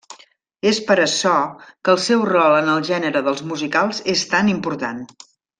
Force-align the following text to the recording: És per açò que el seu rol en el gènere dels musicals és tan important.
És 0.69 0.79
per 0.87 0.95
açò 1.03 1.33
que 1.59 1.93
el 1.93 2.01
seu 2.07 2.25
rol 2.31 2.57
en 2.63 2.73
el 2.77 2.81
gènere 2.89 3.25
dels 3.31 3.47
musicals 3.53 4.05
és 4.19 4.29
tan 4.37 4.55
important. 4.59 5.09